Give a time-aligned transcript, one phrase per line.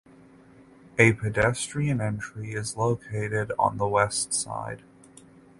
[0.97, 4.81] A pedestrian entry is located on the west side.